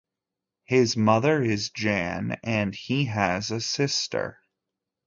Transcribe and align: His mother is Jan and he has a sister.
His 0.63 0.97
mother 0.97 1.43
is 1.43 1.69
Jan 1.69 2.39
and 2.43 2.73
he 2.73 3.05
has 3.05 3.51
a 3.51 3.61
sister. 3.61 4.39